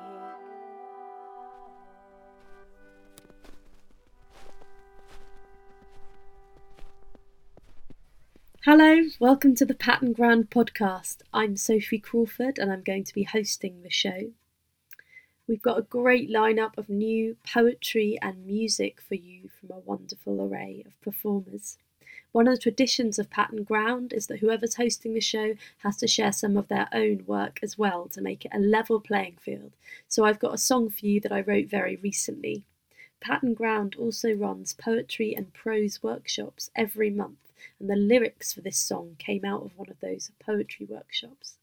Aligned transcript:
Hello, 8.64 9.02
welcome 9.18 9.54
to 9.56 9.64
the 9.64 9.74
Pattern 9.74 10.12
Ground 10.12 10.50
podcast. 10.50 11.22
I'm 11.32 11.56
Sophie 11.56 11.98
Crawford 11.98 12.58
and 12.58 12.70
I'm 12.70 12.82
going 12.82 13.04
to 13.04 13.14
be 13.14 13.22
hosting 13.24 13.82
the 13.82 13.90
show. 13.90 14.32
We've 15.48 15.62
got 15.62 15.78
a 15.78 15.82
great 15.82 16.30
lineup 16.30 16.76
of 16.76 16.88
new 16.90 17.36
poetry 17.50 18.18
and 18.20 18.46
music 18.46 19.00
for 19.00 19.14
you 19.14 19.48
from 19.48 19.70
a 19.74 19.80
wonderful 19.80 20.42
array 20.42 20.84
of 20.86 21.00
performers. 21.00 21.78
One 22.32 22.46
of 22.46 22.54
the 22.54 22.60
traditions 22.60 23.18
of 23.18 23.30
Pattern 23.30 23.62
Ground 23.64 24.12
is 24.12 24.26
that 24.26 24.40
whoever's 24.40 24.74
hosting 24.74 25.14
the 25.14 25.20
show 25.20 25.54
has 25.78 25.96
to 25.96 26.06
share 26.06 26.32
some 26.32 26.56
of 26.56 26.68
their 26.68 26.88
own 26.92 27.24
work 27.26 27.58
as 27.62 27.78
well 27.78 28.06
to 28.08 28.20
make 28.20 28.44
it 28.44 28.52
a 28.54 28.58
level 28.58 29.00
playing 29.00 29.38
field. 29.40 29.72
So 30.08 30.24
I've 30.24 30.38
got 30.38 30.54
a 30.54 30.58
song 30.58 30.90
for 30.90 31.06
you 31.06 31.20
that 31.20 31.32
I 31.32 31.40
wrote 31.40 31.68
very 31.68 31.96
recently. 31.96 32.64
Pattern 33.20 33.54
Ground 33.54 33.96
also 33.96 34.32
runs 34.32 34.74
poetry 34.74 35.34
and 35.34 35.52
prose 35.54 36.02
workshops 36.02 36.70
every 36.76 37.10
month, 37.10 37.52
and 37.80 37.88
the 37.88 37.96
lyrics 37.96 38.52
for 38.52 38.60
this 38.60 38.78
song 38.78 39.16
came 39.18 39.44
out 39.44 39.64
of 39.64 39.76
one 39.76 39.88
of 39.88 40.00
those 40.00 40.30
poetry 40.38 40.86
workshops. 40.86 41.58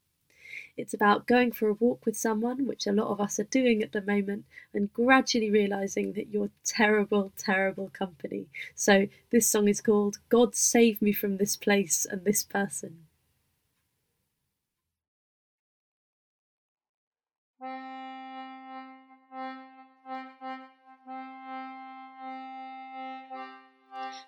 It's 0.77 0.93
about 0.93 1.25
going 1.25 1.53
for 1.53 1.70
a 1.70 1.73
walk 1.73 2.05
with 2.05 2.18
someone, 2.18 2.68
which 2.68 2.85
a 2.85 2.91
lot 2.91 3.07
of 3.07 3.21
us 3.21 3.40
are 3.40 3.45
doing 3.45 3.81
at 3.81 3.93
the 3.93 4.01
moment, 4.01 4.43
and 4.73 4.93
gradually 4.93 5.49
realizing 5.49 6.13
that 6.13 6.27
you're 6.27 6.49
terrible, 6.65 7.31
terrible 7.37 7.90
company. 7.93 8.48
So, 8.76 9.07
this 9.29 9.48
song 9.48 9.70
is 9.70 9.79
called 9.79 10.18
God 10.27 10.53
Save 10.53 11.01
Me 11.01 11.13
from 11.13 11.37
This 11.37 11.55
Place 11.55 12.05
and 12.05 12.26
This 12.26 12.43
Person. 12.43 13.05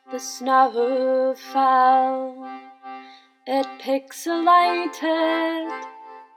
The 0.09 0.19
snow 0.19 1.35
fell, 1.51 2.49
it 3.45 3.67
pixelated, 3.81 5.69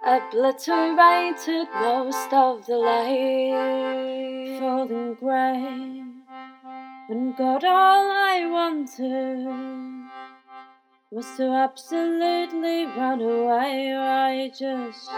obliterated 0.05 1.69
most 1.75 2.33
of 2.33 2.65
the 2.67 2.77
light, 2.77 4.59
falling 4.59 5.15
grey. 5.15 6.03
And 7.11 7.37
God, 7.37 7.65
all 7.65 8.11
I 8.11 8.47
wanted 8.47 9.47
was 11.11 11.27
to 11.37 11.51
absolutely 11.51 12.87
run 12.87 13.21
away. 13.21 13.95
I 13.95 14.49
just 14.49 15.11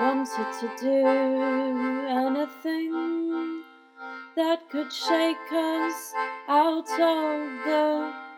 wanted 0.00 0.52
to 0.60 0.70
do 0.80 1.06
anything 2.08 3.62
that 4.36 4.68
could 4.70 4.92
shake 4.92 5.52
us 5.52 6.14
out 6.48 6.90
of 6.90 7.40
the 7.64 8.29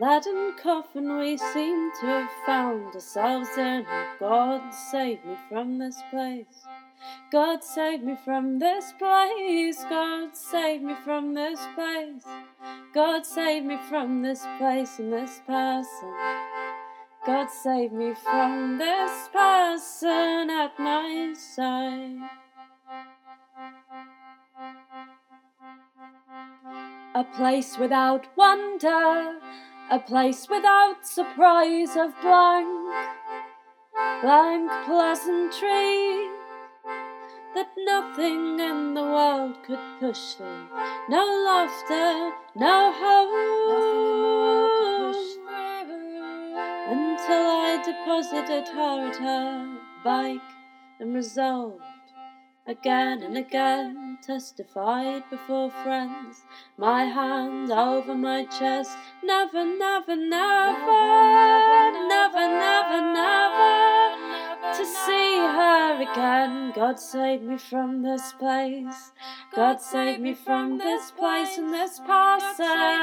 leaden 0.00 0.54
coffin 0.62 1.18
we 1.18 1.36
seem 1.36 1.90
to 2.00 2.06
have 2.06 2.30
found 2.46 2.94
ourselves 2.94 3.50
in. 3.58 3.84
God 4.18 4.72
save 4.90 5.22
me 5.26 5.36
from 5.48 5.78
this 5.78 6.00
place. 6.10 6.64
God 7.30 7.62
save 7.62 8.02
me 8.02 8.16
from 8.24 8.58
this 8.58 8.92
place. 8.98 9.84
God 9.90 10.34
save 10.34 10.82
me 10.82 10.94
from 11.04 11.34
this 11.34 11.60
place. 11.74 12.24
God 12.94 13.26
save 13.26 13.64
me 13.64 13.76
from 13.88 14.22
this 14.22 14.46
place 14.58 14.98
and 14.98 15.12
this 15.12 15.40
person. 15.46 16.14
God 17.26 17.50
save 17.50 17.92
me 17.92 18.14
from 18.14 18.78
this 18.78 19.28
person 19.28 20.48
at 20.48 20.78
my 20.78 21.34
side. 21.36 22.16
A 27.14 27.24
place 27.36 27.76
without 27.76 28.26
wonder, 28.36 29.38
a 29.90 29.98
place 29.98 30.48
without 30.48 31.04
surprise 31.04 31.96
of 31.96 32.14
blank, 32.22 32.68
blank 34.22 34.70
pleasantry 34.84 36.28
that 37.56 37.70
nothing 37.76 38.60
in 38.60 38.94
the 38.94 39.02
world 39.02 39.56
could 39.64 39.80
push 39.98 40.34
through. 40.34 40.68
No 41.08 41.24
laughter, 41.44 42.30
no 42.54 42.92
hope. 42.94 43.50
Until 46.92 47.46
I 47.66 47.82
deposited 47.84 48.68
her 48.68 49.08
at 49.08 49.16
her 49.16 49.76
bike 50.04 50.50
and 51.00 51.14
resolved 51.14 51.82
again 52.70 53.20
and 53.24 53.36
again 53.36 54.16
testified 54.24 55.28
before 55.28 55.70
friends, 55.82 56.42
my 56.78 57.04
hand 57.04 57.68
over 57.72 58.14
my 58.14 58.44
chest, 58.44 58.96
never, 59.24 59.64
never, 59.64 60.14
never, 60.14 60.92
never, 62.06 62.46
never, 62.46 63.00
never, 63.12 64.72
to 64.76 64.84
see 64.86 65.36
her 65.38 66.00
again. 66.00 66.72
God 66.72 67.00
save 67.00 67.42
me 67.42 67.58
from 67.58 68.02
this 68.02 68.32
place, 68.34 69.10
God 69.52 69.80
save 69.80 70.20
me 70.20 70.34
from 70.34 70.78
this 70.78 71.10
place 71.10 71.58
and 71.58 71.74
this 71.74 71.98
person. 71.98 73.00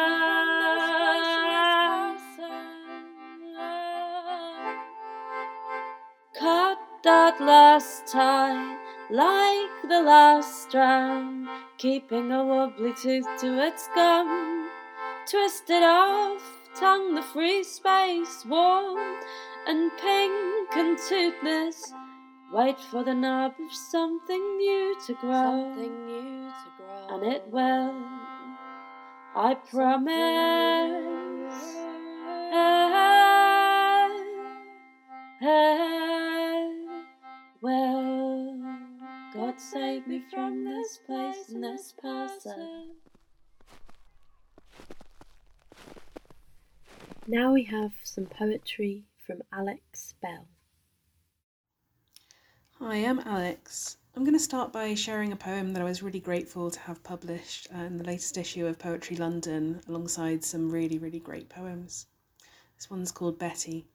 Cut 6.40 6.78
that 7.04 7.42
last 7.42 8.08
tie 8.08 8.87
like 9.10 9.82
the 9.88 10.02
last 10.02 10.64
strand, 10.64 11.48
keeping 11.78 12.32
a 12.32 12.44
wobbly 12.44 12.94
tooth 13.02 13.28
to 13.40 13.66
its 13.66 13.88
gum. 13.96 14.70
Twisted 15.30 15.84
off, 15.84 16.42
tongue 16.76 17.16
the 17.16 17.22
free 17.22 17.64
space, 17.64 18.46
warm 18.46 19.00
and 19.68 19.92
pink 19.98 20.76
and 20.76 20.98
toothless. 21.10 21.94
Wait 22.54 22.80
for 22.80 23.04
the 23.04 23.14
knob 23.14 23.54
of 23.60 23.74
something 23.74 24.58
new 24.58 24.96
to 25.06 25.14
grow. 25.16 25.74
Something 25.76 26.06
new 26.06 26.50
to 26.50 26.70
grow. 26.78 27.16
And 27.16 27.34
it 27.34 27.44
will, 27.52 27.94
I 29.36 29.56
promise. 29.70 31.08
Well, 37.60 38.27
God 39.38 39.62
save 39.62 40.08
me 40.08 40.24
from 40.34 40.66
this 40.66 40.98
place 41.06 41.50
and 41.50 41.64
this 41.64 41.94
person. 42.02 42.96
Now 47.28 47.54
we 47.54 47.64
have 47.66 47.92
some 48.04 48.26
poetry 48.26 49.04
from 49.28 49.44
Alex 49.54 50.16
Bell. 50.24 50.48
Hi, 52.80 52.96
I'm 52.96 53.20
Alex. 53.20 53.98
I'm 54.16 54.24
going 54.24 54.34
to 54.34 54.40
start 54.40 54.74
by 54.74 54.96
sharing 54.96 55.32
a 55.32 55.36
poem 55.36 55.74
that 55.74 55.84
I 55.84 55.86
was 55.86 56.02
really 56.02 56.20
grateful 56.20 56.72
to 56.72 56.80
have 56.80 57.04
published 57.04 57.68
uh, 57.76 57.82
in 57.82 58.00
the 58.00 58.06
latest 58.06 58.40
issue 58.40 58.66
of 58.66 58.80
Poetry 58.80 59.18
London 59.18 59.82
alongside 59.88 60.44
some 60.44 60.72
really, 60.72 60.98
really 60.98 61.20
great 61.20 61.48
poems. 61.48 62.08
This 62.76 62.90
one's 62.90 63.12
called 63.12 63.38
Betty. 63.38 63.86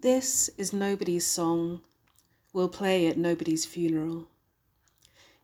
This 0.00 0.50
is 0.58 0.74
nobody's 0.74 1.26
song. 1.26 1.80
We'll 2.52 2.68
play 2.68 3.06
at 3.06 3.16
nobody's 3.16 3.64
funeral. 3.64 4.28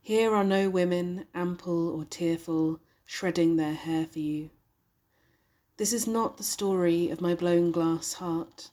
Here 0.02 0.34
are 0.34 0.44
no 0.44 0.68
women, 0.68 1.26
ample 1.34 1.88
or 1.88 2.04
tearful, 2.04 2.80
shredding 3.06 3.56
their 3.56 3.74
hair 3.74 4.06
for 4.06 4.18
you. 4.18 4.50
This 5.78 5.92
is 5.92 6.06
not 6.06 6.36
the 6.36 6.42
story 6.42 7.08
of 7.08 7.20
my 7.20 7.34
blown 7.34 7.70
glass 7.70 8.14
heart. 8.14 8.70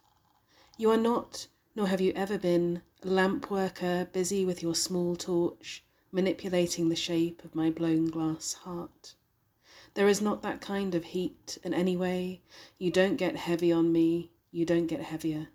You 0.78 0.92
are 0.92 0.98
not, 0.98 1.48
nor 1.76 1.88
have 1.88 2.02
you 2.02 2.12
ever 2.14 2.38
been, 2.38 2.82
a 3.04 3.08
lamp 3.08 3.50
worker 3.50 4.10
busy 4.12 4.44
with 4.44 4.62
your 4.62 4.76
small 4.76 5.16
torch, 5.16 5.86
manipulating 6.12 6.90
the 6.90 6.96
shape 6.96 7.46
of 7.46 7.56
my 7.56 7.70
blown 7.70 8.10
glass 8.10 8.54
heart. 8.54 9.16
There 9.94 10.10
is 10.10 10.22
not 10.22 10.42
that 10.42 10.60
kind 10.60 10.94
of 10.94 11.06
heat, 11.06 11.58
and 11.64 11.74
anyway, 11.74 12.42
you 12.78 12.92
don't 12.92 13.16
get 13.16 13.38
heavy 13.38 13.72
on 13.72 13.94
me, 13.94 14.32
you 14.52 14.66
don't 14.66 14.88
get 14.88 15.04
heavier. 15.04 15.48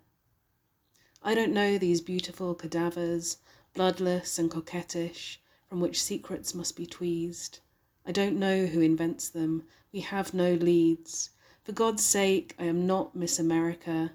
I 1.23 1.35
don't 1.35 1.53
know 1.53 1.77
these 1.77 2.01
beautiful 2.01 2.55
cadavers, 2.55 3.37
bloodless 3.75 4.39
and 4.39 4.49
coquettish, 4.49 5.39
from 5.69 5.79
which 5.79 6.01
secrets 6.01 6.55
must 6.55 6.75
be 6.75 6.87
tweezed. 6.87 7.59
I 8.07 8.11
don't 8.11 8.39
know 8.39 8.65
who 8.65 8.81
invents 8.81 9.29
them. 9.29 9.63
We 9.91 9.99
have 9.99 10.33
no 10.33 10.55
leads. 10.55 11.29
For 11.63 11.73
God's 11.73 12.03
sake, 12.03 12.55
I 12.57 12.65
am 12.65 12.87
not 12.87 13.15
Miss 13.15 13.37
America. 13.37 14.13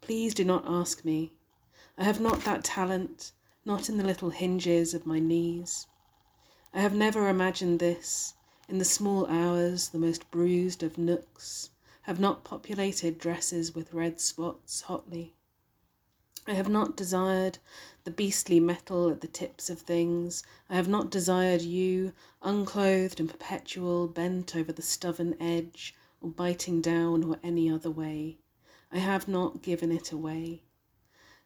Please 0.00 0.34
do 0.34 0.44
not 0.44 0.62
ask 0.68 1.04
me. 1.04 1.32
I 1.98 2.04
have 2.04 2.20
not 2.20 2.44
that 2.44 2.62
talent, 2.62 3.32
not 3.64 3.88
in 3.88 3.96
the 3.96 4.04
little 4.04 4.30
hinges 4.30 4.94
of 4.94 5.04
my 5.04 5.18
knees. 5.18 5.88
I 6.72 6.80
have 6.80 6.94
never 6.94 7.28
imagined 7.28 7.80
this. 7.80 8.34
in 8.68 8.78
the 8.78 8.84
small 8.84 9.26
hours, 9.26 9.88
the 9.88 9.98
most 9.98 10.30
bruised 10.30 10.84
of 10.84 10.96
nooks, 10.96 11.70
have 12.02 12.20
not 12.20 12.44
populated 12.44 13.18
dresses 13.18 13.74
with 13.74 13.92
red 13.92 14.20
spots 14.20 14.82
hotly. 14.82 15.34
I 16.46 16.54
have 16.54 16.68
not 16.68 16.96
desired 16.96 17.58
the 18.04 18.10
beastly 18.10 18.60
metal 18.60 19.10
at 19.10 19.20
the 19.20 19.26
tips 19.26 19.68
of 19.68 19.80
things. 19.80 20.44
I 20.70 20.76
have 20.76 20.86
not 20.86 21.10
desired 21.10 21.62
you, 21.62 22.12
unclothed 22.42 23.18
and 23.18 23.28
perpetual, 23.28 24.06
bent 24.06 24.54
over 24.54 24.72
the 24.72 24.82
stubborn 24.82 25.36
edge, 25.40 25.94
or 26.20 26.30
biting 26.30 26.80
down, 26.80 27.24
or 27.24 27.38
any 27.42 27.68
other 27.68 27.90
way. 27.90 28.38
I 28.92 28.98
have 28.98 29.26
not 29.26 29.62
given 29.62 29.90
it 29.90 30.12
away. 30.12 30.62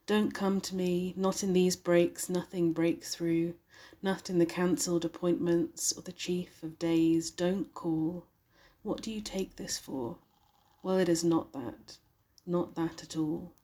Don't 0.07 0.35
come 0.35 0.61
to 0.63 0.75
me, 0.75 1.15
not 1.17 1.43
in 1.43 1.53
these 1.53 1.77
breaks, 1.77 2.29
nothing 2.29 2.73
breaks 2.73 3.15
through, 3.15 3.55
not 4.03 4.29
in 4.29 4.39
the 4.39 4.45
cancelled 4.45 5.05
appointments 5.05 5.93
or 5.93 6.03
the 6.03 6.13
chief 6.13 6.63
of 6.63 6.79
days. 6.79 7.31
Don't 7.31 7.73
call. 7.75 8.27
What 8.83 9.03
do 9.03 9.11
you 9.11 9.21
take 9.21 9.57
this 9.57 9.79
for? 9.79 10.19
Well, 10.83 10.99
it 10.99 11.09
is 11.09 11.23
not 11.23 11.53
that, 11.53 11.99
not 12.45 12.75
that 12.75 13.03
at 13.03 13.17
all. 13.17 13.55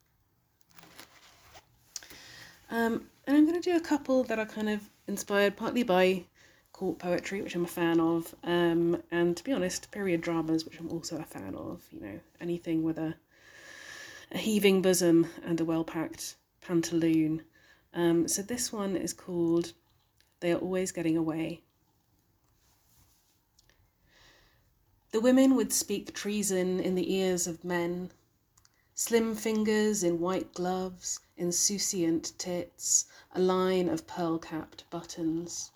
Um, 2.70 3.08
and 3.26 3.36
I'm 3.36 3.46
going 3.46 3.60
to 3.60 3.70
do 3.70 3.76
a 3.76 3.80
couple 3.80 4.24
that 4.24 4.38
are 4.38 4.46
kind 4.46 4.68
of 4.68 4.88
inspired 5.06 5.56
partly 5.56 5.82
by 5.82 6.24
court 6.72 6.98
poetry, 6.98 7.40
which 7.40 7.54
I'm 7.54 7.64
a 7.64 7.68
fan 7.68 8.00
of, 8.00 8.34
um, 8.44 9.02
and 9.10 9.36
to 9.36 9.44
be 9.44 9.52
honest, 9.52 9.90
period 9.90 10.20
dramas, 10.20 10.64
which 10.64 10.78
I'm 10.78 10.90
also 10.90 11.18
a 11.18 11.24
fan 11.24 11.54
of. 11.54 11.82
You 11.90 12.00
know, 12.00 12.20
anything 12.40 12.82
with 12.82 12.98
a 12.98 13.14
a 14.32 14.38
heaving 14.38 14.82
bosom 14.82 15.28
and 15.44 15.60
a 15.60 15.64
well 15.64 15.84
packed 15.84 16.34
pantaloon. 16.60 17.42
Um, 17.94 18.28
so 18.28 18.42
this 18.42 18.72
one 18.72 18.96
is 18.96 19.12
called 19.12 19.72
They 20.40 20.52
Are 20.52 20.58
Always 20.58 20.92
Getting 20.92 21.16
Away. 21.16 21.62
The 25.12 25.20
women 25.20 25.54
would 25.54 25.72
speak 25.72 26.12
treason 26.12 26.80
in 26.80 26.94
the 26.94 27.14
ears 27.14 27.46
of 27.46 27.64
men, 27.64 28.10
slim 28.94 29.34
fingers 29.34 30.02
in 30.02 30.20
white 30.20 30.52
gloves, 30.52 31.20
insouciant 31.36 32.32
tits, 32.38 33.06
a 33.32 33.40
line 33.40 33.88
of 33.88 34.06
pearl 34.06 34.38
capped 34.38 34.88
buttons. 34.90 35.70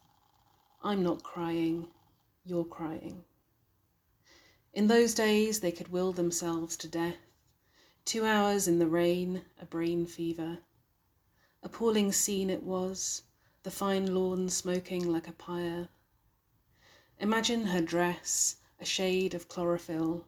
I'm 0.83 1.03
not 1.03 1.23
crying, 1.23 1.89
you're 2.45 2.65
crying. 2.65 3.25
In 4.73 4.87
those 4.87 5.15
days, 5.15 5.61
they 5.61 5.73
could 5.73 5.89
will 5.89 6.13
themselves 6.13 6.77
to 6.79 6.89
death. 6.89 7.19
Two 8.05 8.25
hours 8.25 8.67
in 8.67 8.79
the 8.79 8.87
rain, 8.87 9.43
a 9.61 9.67
brain 9.67 10.07
fever. 10.07 10.59
Appalling 11.63 12.13
scene 12.13 12.49
it 12.49 12.63
was, 12.63 13.23
the 13.63 13.71
fine 13.71 14.15
lawn 14.15 14.49
smoking 14.49 15.13
like 15.13 15.29
a 15.29 15.33
pyre. 15.33 15.89
Imagine 17.19 17.67
her 17.67 17.83
dress, 17.83 18.57
a 18.81 18.85
shade 18.87 19.35
of 19.35 19.49
chlorophyll. 19.49 20.27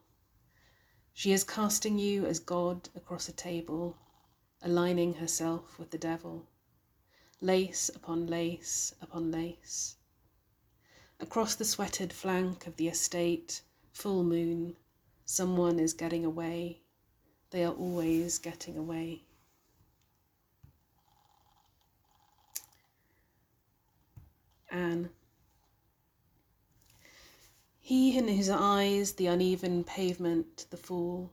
She 1.14 1.32
is 1.32 1.44
casting 1.44 1.98
you 1.98 2.26
as 2.26 2.38
God 2.38 2.90
across 2.94 3.28
a 3.28 3.32
table, 3.32 3.96
aligning 4.64 5.14
herself 5.14 5.78
with 5.78 5.90
the 5.90 5.98
devil. 5.98 6.46
Lace 7.40 7.88
upon 7.88 8.26
lace 8.26 8.94
upon 9.00 9.30
lace. 9.32 9.96
Across 11.18 11.56
the 11.56 11.64
sweated 11.64 12.12
flank 12.12 12.66
of 12.66 12.76
the 12.76 12.88
estate, 12.88 13.62
full 13.92 14.22
moon, 14.22 14.76
someone 15.24 15.78
is 15.78 15.92
getting 15.92 16.24
away. 16.24 16.80
They 17.50 17.64
are 17.64 17.74
always 17.74 18.38
getting 18.38 18.76
away. 18.76 19.24
Anne. 24.70 25.10
He 27.80 28.16
in 28.16 28.28
whose 28.28 28.48
eyes 28.48 29.12
the 29.12 29.26
uneven 29.26 29.84
pavement, 29.84 30.66
the 30.70 30.76
fall, 30.76 31.30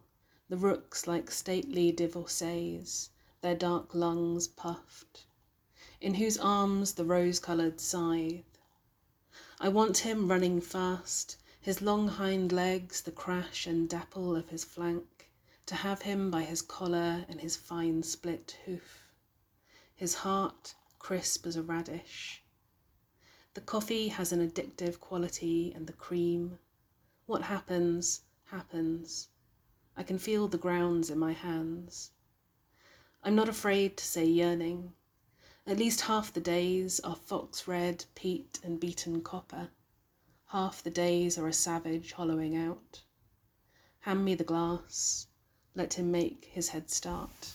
the 0.49 0.57
rooks 0.57 1.07
like 1.07 1.31
stately 1.31 1.91
divorcees, 1.91 3.11
their 3.41 3.55
dark 3.55 3.95
lungs 3.95 4.47
puffed, 4.47 5.25
in 6.01 6.15
whose 6.15 6.37
arms 6.37 6.93
the 6.93 7.05
rose 7.05 7.39
coloured 7.39 7.79
scythe. 7.79 8.57
I 9.59 9.69
want 9.69 9.99
him 9.99 10.27
running 10.27 10.61
fast, 10.61 11.37
his 11.61 11.81
long 11.81 12.07
hind 12.07 12.51
legs 12.51 13.01
the 13.01 13.11
crash 13.11 13.67
and 13.67 13.87
dapple 13.87 14.35
of 14.35 14.49
his 14.49 14.63
flank, 14.63 15.29
to 15.65 15.75
have 15.75 16.01
him 16.01 16.31
by 16.31 16.43
his 16.43 16.61
collar 16.61 17.25
and 17.29 17.41
his 17.41 17.55
fine 17.55 18.03
split 18.03 18.57
hoof, 18.65 19.07
his 19.95 20.15
heart 20.15 20.75
crisp 20.99 21.45
as 21.45 21.55
a 21.55 21.63
radish. 21.63 22.43
The 23.53 23.61
coffee 23.61 24.09
has 24.09 24.31
an 24.31 24.47
addictive 24.47 24.99
quality 24.99 25.71
and 25.73 25.87
the 25.87 25.93
cream. 25.93 26.59
What 27.25 27.43
happens, 27.43 28.21
happens. 28.45 29.29
I 29.97 30.03
can 30.03 30.19
feel 30.19 30.47
the 30.47 30.57
grounds 30.57 31.09
in 31.09 31.17
my 31.17 31.33
hands. 31.33 32.11
I'm 33.23 33.35
not 33.35 33.49
afraid 33.49 33.97
to 33.97 34.05
say 34.05 34.25
yearning. 34.25 34.93
At 35.67 35.77
least 35.77 36.01
half 36.01 36.33
the 36.33 36.39
days 36.39 36.99
are 37.01 37.15
fox 37.15 37.67
red, 37.67 38.05
peat, 38.15 38.59
and 38.63 38.79
beaten 38.79 39.21
copper. 39.21 39.69
Half 40.47 40.83
the 40.83 40.89
days 40.89 41.37
are 41.37 41.47
a 41.47 41.53
savage 41.53 42.13
hollowing 42.13 42.55
out. 42.55 43.03
Hand 43.99 44.23
me 44.25 44.35
the 44.35 44.43
glass. 44.43 45.27
Let 45.75 45.93
him 45.93 46.11
make 46.11 46.45
his 46.45 46.69
head 46.69 46.89
start. 46.89 47.53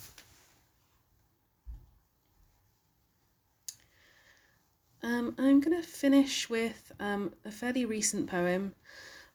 Um, 5.03 5.35
I'm 5.37 5.61
going 5.61 5.77
to 5.77 5.87
finish 5.87 6.49
with 6.49 6.93
um, 7.01 7.35
a 7.45 7.51
fairly 7.51 7.85
recent 7.85 8.29
poem. 8.29 8.75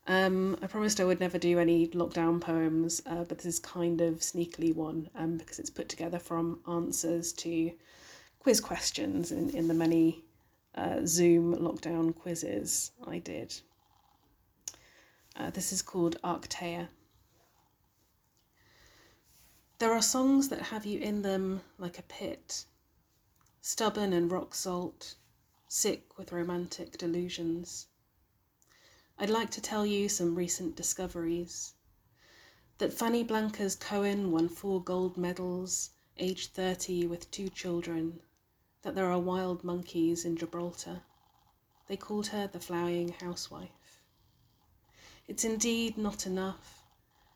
Um, 0.10 0.58
I 0.60 0.66
promised 0.66 1.00
I 1.00 1.06
would 1.06 1.20
never 1.20 1.38
do 1.38 1.60
any 1.60 1.88
lockdown 1.90 2.42
poems, 2.42 3.00
uh, 3.06 3.26
but 3.26 3.38
this 3.38 3.46
is 3.46 3.60
kind 3.60 4.02
of 4.02 4.22
sneakily 4.22 4.74
one 4.74 5.08
um, 5.16 5.38
because 5.38 5.60
it's 5.60 5.70
put 5.70 5.88
together 5.88 6.18
from 6.18 6.62
answers 6.68 7.32
to 7.34 7.72
quiz 8.40 8.60
questions 8.60 9.32
in, 9.32 9.52
in 9.52 9.68
the 9.68 9.76
many 9.76 10.24
uh, 10.74 11.02
Zoom 11.06 11.56
lockdown 11.58 12.16
quizzes 12.16 12.90
I 13.06 13.20
did. 13.20 13.54
Uh, 15.36 15.52
this 15.52 15.72
is 15.72 15.84
called 15.84 16.20
Arkteia. 16.24 16.88
There 19.78 19.94
are 19.94 20.02
songs 20.02 20.50
that 20.50 20.60
have 20.60 20.88
you 20.88 21.00
in 21.00 21.22
them 21.22 21.62
like 21.78 22.00
a 22.00 22.04
pit, 22.04 22.66
stubborn 23.62 24.14
and 24.14 24.32
rock 24.32 24.56
salt, 24.56 25.14
sick 25.68 26.18
with 26.18 26.32
romantic 26.32 26.98
delusions. 26.98 27.89
I'd 29.22 29.30
like 29.30 29.50
to 29.52 29.62
tell 29.62 29.86
you 29.86 30.08
some 30.08 30.34
recent 30.34 30.78
discoveries. 30.78 31.74
That 32.78 32.94
Fanny 32.94 33.26
Blankers 33.26 33.78
Koen 33.78 34.32
won 34.32 34.48
four 34.48 34.82
gold 34.82 35.18
medals, 35.18 35.90
aged 36.16 36.54
30 36.54 37.06
with 37.08 37.30
two 37.30 37.50
children. 37.50 38.22
That 38.84 38.96
there 38.96 39.12
are 39.12 39.20
wild 39.20 39.62
monkeys 39.62 40.24
in 40.24 40.38
Gibraltar. 40.38 41.02
They 41.88 41.98
called 41.98 42.28
her 42.28 42.48
the 42.48 42.62
flying 42.62 43.10
housewife. 43.10 44.02
It's 45.28 45.44
indeed 45.44 45.98
not 45.98 46.26
enough 46.26 46.86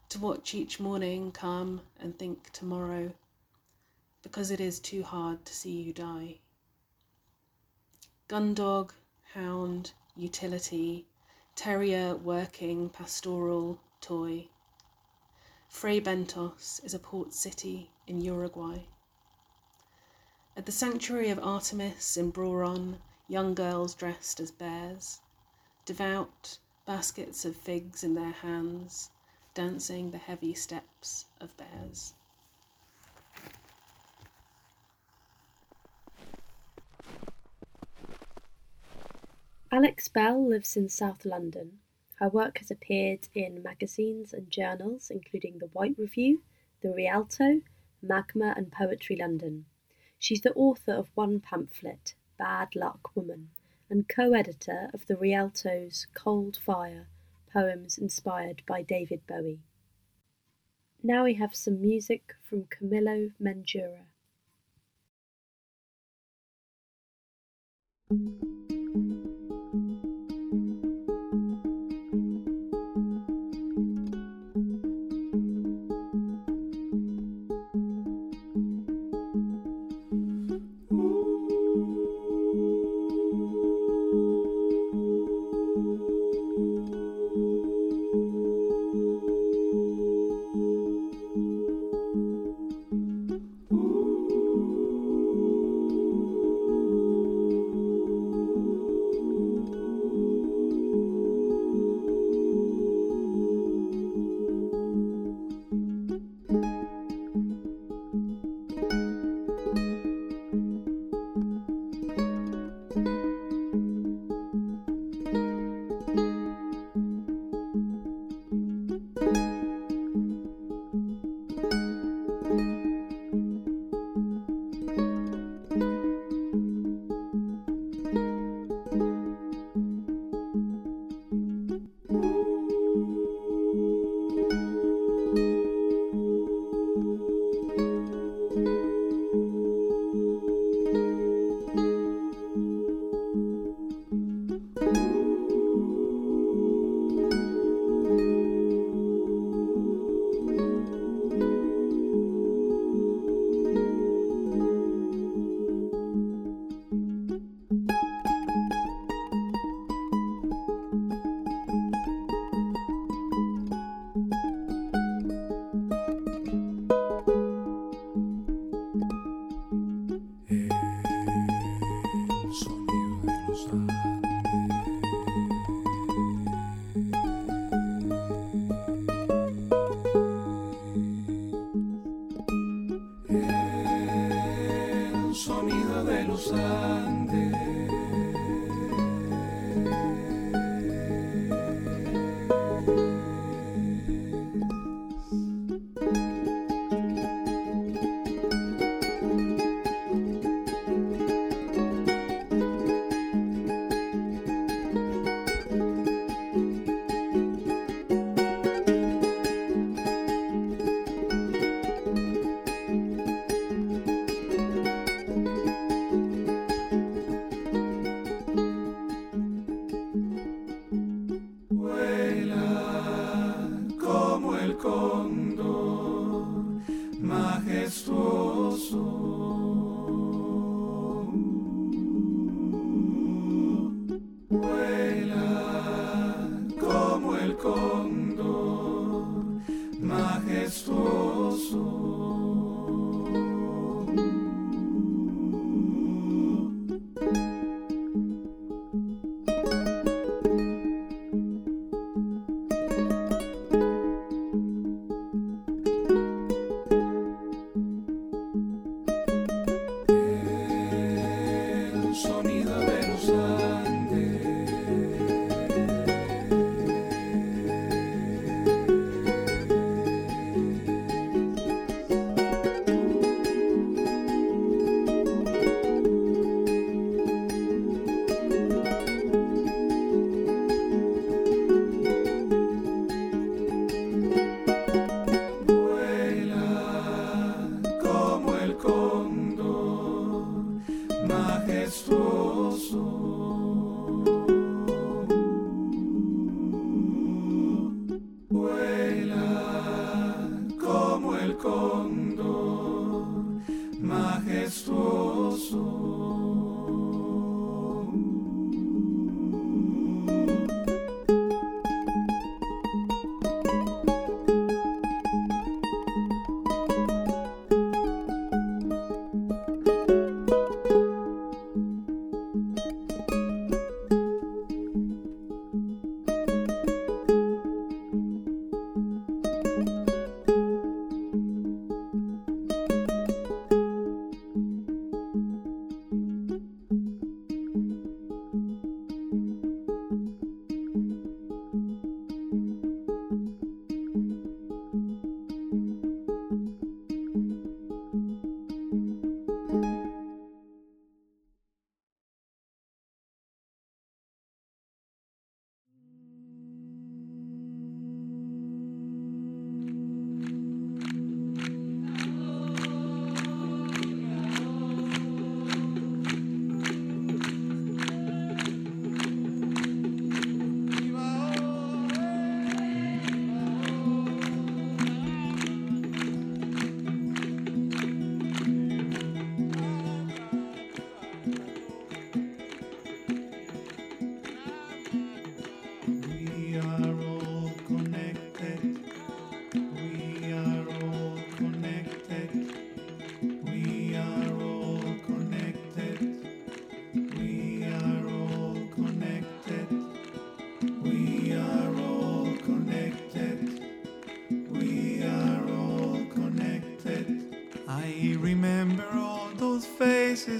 to 0.08 0.20
watch 0.20 0.56
each 0.56 0.80
morning 0.80 1.34
come 1.34 1.82
and 2.00 2.18
think 2.18 2.50
tomorrow, 2.52 3.14
because 4.22 4.52
it 4.52 4.62
is 4.62 4.80
too 4.80 5.04
hard 5.04 5.44
to 5.44 5.54
see 5.54 5.82
you 5.82 5.92
die. 5.92 6.40
Gundog, 8.30 8.92
hound, 9.34 9.92
utility, 10.16 11.08
terrier 11.56 12.16
working, 12.16 12.90
pastoral, 12.90 13.80
toy. 14.02 14.48
Fray 15.68 16.00
Bentos 16.00 16.84
is 16.84 16.94
a 16.94 17.00
port 17.00 17.34
city 17.34 17.90
in 18.08 18.22
Uruguay. 18.22 18.80
At 20.56 20.66
the 20.66 20.72
sanctuary 20.72 21.30
of 21.30 21.40
Artemis 21.40 22.18
in 22.18 22.32
Brauron, 22.32 23.00
young 23.28 23.54
girls 23.54 23.96
dressed 23.96 24.40
as 24.40 24.52
bears, 24.52 25.20
devout, 25.86 26.58
baskets 26.86 27.46
of 27.46 27.56
figs 27.56 28.04
in 28.04 28.16
their 28.16 28.32
hands, 28.32 29.10
dancing 29.54 30.12
the 30.12 30.18
heavy 30.18 30.54
steps 30.54 31.26
of 31.40 31.56
bears. 31.58 32.14
Alex 39.74 40.08
Bell 40.08 40.48
lives 40.48 40.78
in 40.78 40.88
South 40.88 41.26
London. 41.26 41.80
Her 42.18 42.30
work 42.30 42.60
has 42.60 42.70
appeared 42.70 43.28
in 43.34 43.64
magazines 43.64 44.32
and 44.32 44.52
journals, 44.52 45.10
including 45.10 45.58
The 45.58 45.66
White 45.66 45.96
Review, 45.98 46.44
The 46.82 46.94
Rialto, 46.94 47.62
Magma, 48.00 48.54
and 48.56 48.72
Poetry 48.72 49.16
London. 49.16 49.66
She's 50.20 50.42
the 50.42 50.54
author 50.54 50.92
of 50.92 51.10
one 51.16 51.40
pamphlet, 51.40 52.14
Bad 52.38 52.76
Luck 52.76 53.16
Woman, 53.16 53.50
and 53.90 54.08
co 54.08 54.34
editor 54.34 54.92
of 54.94 55.08
The 55.08 55.18
Rialto's 55.18 56.06
Cold 56.14 56.56
Fire 56.56 57.08
Poems 57.52 57.98
Inspired 57.98 58.62
by 58.68 58.84
David 58.84 59.26
Bowie. 59.26 59.64
Now 61.02 61.24
we 61.24 61.34
have 61.34 61.56
some 61.56 61.82
music 61.82 62.36
from 62.44 62.66
Camilo 62.66 63.32
Menjura. 63.42 64.06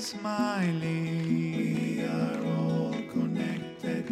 Smiling. 0.04 1.56
We 1.58 2.04
are 2.04 2.40
all 2.58 2.94
connected. 3.12 4.06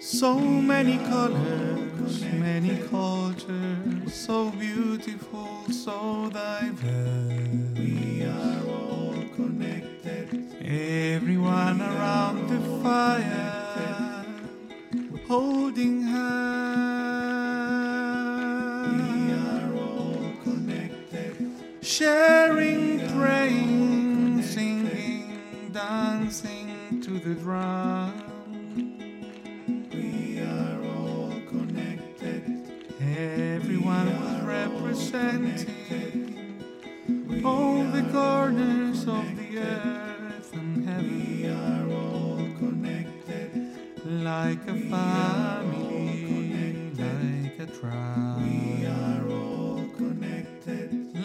So 0.00 0.38
many 0.38 0.96
colors, 0.98 2.22
many 2.46 2.76
cultures, 2.88 4.14
so 4.14 4.50
beautiful, 4.50 5.64
so 5.72 6.30
diverse. 6.32 7.78
We 7.78 8.24
are 8.24 8.62
all 8.68 9.18
connected. 9.34 10.26
Everyone 10.62 11.82
around 11.82 12.48
the 12.48 12.60
fire, 12.82 13.27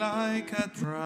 Like 0.03 0.51
a 0.51 0.67
tribe. 0.67 1.03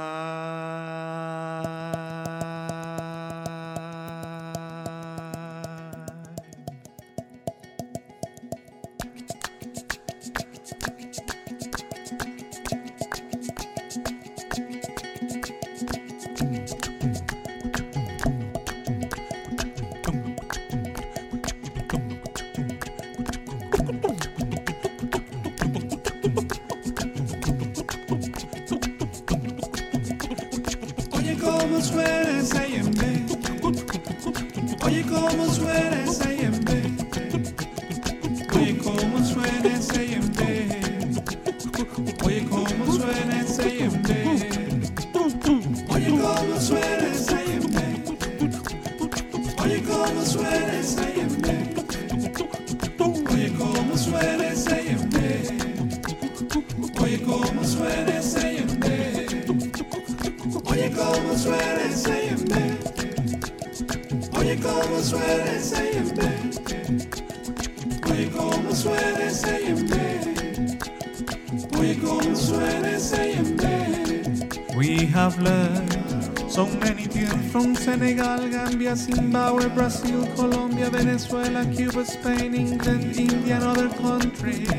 Brazil, 80.08 80.36
Colombia, 80.36 80.90
Venezuela, 80.90 81.66
Cuba, 81.66 82.06
Spain, 82.06 82.56
England, 82.56 83.18
India, 83.18 83.56
and 83.56 83.64
other 83.64 83.90
countries. 83.90 84.70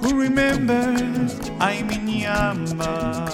Who 0.00 0.20
remembers 0.20 1.34
I'm 1.58 1.90
in 1.90 2.06
Yamba? 2.06 3.26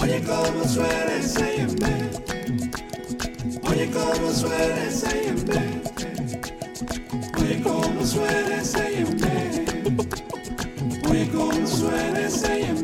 Oye 0.00 0.20
cómo 0.22 0.64
suena 0.64 1.14
ese 1.18 1.56
yembe. 1.58 2.10
Oye 3.68 3.90
cómo 3.90 4.30
suena 4.32 4.84
ese 4.86 5.24
yembe. 5.24 5.60
Oye 7.38 7.62
cómo 7.62 8.06
suena 8.06 8.56
ese 8.56 8.84
yembe. 8.96 9.34
Oye 11.10 11.28
cómo 11.30 11.66
suena 11.66 12.20
ese 12.20 12.60
yembe. 12.60 12.83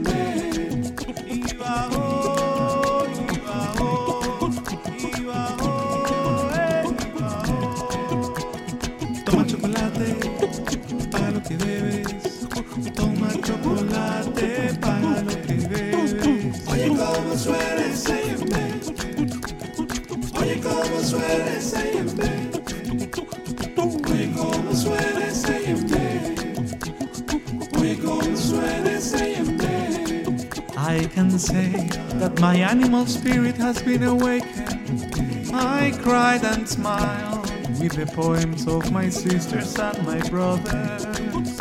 Can 31.21 31.39
say 31.39 31.71
that 32.15 32.41
my 32.41 32.57
animal 32.57 33.05
spirit 33.05 33.55
has 33.55 33.83
been 33.83 34.03
awakened. 34.05 35.51
I 35.53 35.93
cried 36.03 36.43
and 36.45 36.67
smiled 36.67 37.51
with 37.79 37.93
the 37.93 38.07
poems 38.07 38.67
of 38.67 38.91
my 38.91 39.11
sisters 39.11 39.79
and 39.79 39.99
my 40.07 40.21
brothers. 40.31 41.61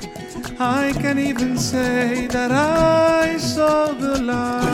I 0.60 0.93
can 1.02 1.19
even 1.19 1.58
say 1.58 2.28
that 2.28 2.52
I 2.54 3.38
saw 3.38 3.91
the 3.91 4.22
light. 4.22 4.69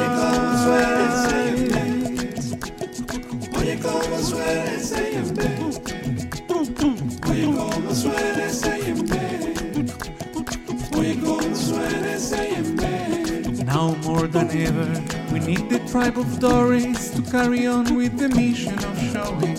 Than 14.43 15.31
we 15.31 15.39
need 15.39 15.69
the 15.69 15.79
tribe 15.89 16.17
of 16.17 16.39
Doris 16.39 17.11
to 17.11 17.21
carry 17.21 17.67
on 17.67 17.95
with 17.95 18.17
the 18.17 18.27
mission 18.29 18.73
of 18.73 18.99
showing 19.13 19.55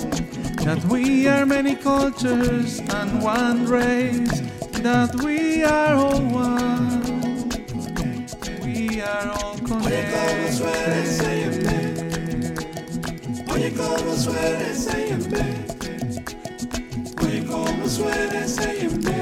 that 0.67 0.85
we 0.91 1.27
are 1.27 1.47
many 1.47 1.75
cultures 1.75 2.81
and 2.81 3.23
one 3.23 3.65
race, 3.67 4.41
that 4.83 5.15
we 5.25 5.65
are 5.65 5.95
all 5.95 6.21
one. 6.21 7.01
We 8.65 9.01
are 9.01 9.29
all 9.31 9.57
connected. 9.59 10.27
Suena 17.87 18.41
ese 18.41 18.81
yembe. 18.81 19.15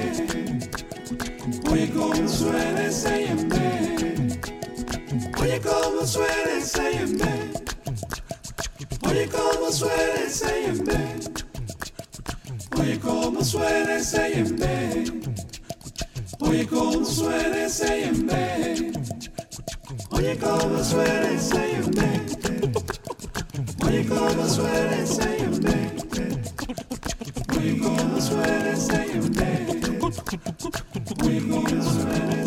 Oye, 1.70 1.86
cómo 1.94 2.26
suena 2.26 2.82
ese 2.86 3.26
yembe. 3.28 3.74
Oye, 5.44 5.60
cómo 5.60 6.06
suena 6.06 6.90
yembe. 6.90 7.52
Oye, 9.02 9.28
cómo 9.28 9.70
suena 9.70 10.52
yembe. 10.64 10.96
Oye, 12.80 12.98
cómo 12.98 13.44
suena 13.44 14.00
yembe. 14.26 15.04
Oye, 16.40 16.66
cómo 16.66 17.04
suena 17.04 17.68
yembe. 17.68 18.92
Oye, 20.12 20.38
cómo 20.38 20.82
suena 20.82 21.66
yembe. 21.66 22.20
Oye, 23.84 24.06
cómo 24.06 24.48
suena 24.48 25.26
yembe. 25.36 25.76
Oye, 27.54 27.78
cómo 27.78 28.18
suena 28.18 29.04
yembe. 29.04 29.50
Oye, 31.22 31.40
cómo 31.48 31.82
suena 31.82 32.32
ese 32.32 32.43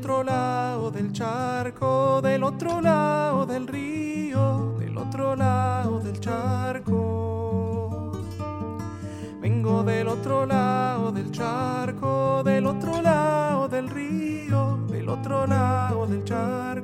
otro 0.00 0.24
lado 0.24 0.90
del 0.90 1.12
charco, 1.12 2.22
del 2.22 2.42
otro 2.42 2.80
lado 2.80 3.44
del 3.44 3.66
río, 3.66 4.74
del 4.78 4.96
otro 4.96 5.36
lado 5.36 6.00
del 6.00 6.18
charco. 6.18 8.10
Vengo 9.42 9.82
del 9.82 10.08
otro 10.08 10.46
lado 10.46 11.12
del 11.12 11.30
charco, 11.30 12.42
del 12.42 12.64
otro 12.64 13.02
lado 13.02 13.68
del 13.68 13.90
río, 13.90 14.78
del 14.88 15.06
otro 15.10 15.46
lado 15.46 16.06
del 16.06 16.24
charco. 16.24 16.79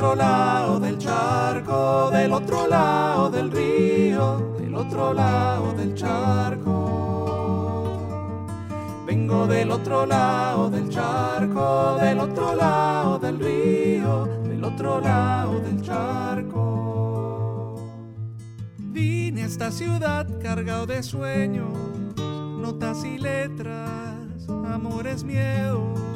Otro 0.00 0.14
lado 0.14 0.80
del 0.80 0.96
charco, 0.96 2.10
del 2.10 2.32
otro 2.32 2.66
lado 2.66 3.28
del 3.28 3.50
río, 3.50 4.54
del 4.58 4.74
otro 4.74 5.12
lado 5.12 5.74
del 5.74 5.94
charco. 5.94 7.36
Vengo 9.06 9.46
del 9.46 9.70
otro 9.70 10.06
lado 10.06 10.70
del 10.70 10.88
charco, 10.88 11.98
del 12.00 12.18
otro 12.18 12.54
lado 12.54 13.18
del 13.18 13.38
río, 13.38 14.24
del 14.42 14.64
otro 14.64 15.02
lado 15.02 15.60
del 15.60 15.82
charco. 15.82 17.76
Vine 18.78 19.42
a 19.42 19.46
esta 19.46 19.70
ciudad 19.70 20.26
cargado 20.42 20.86
de 20.86 21.02
sueños, 21.02 21.76
notas 22.16 23.04
y 23.04 23.18
letras, 23.18 24.48
amores, 24.48 25.24
miedos 25.24 26.09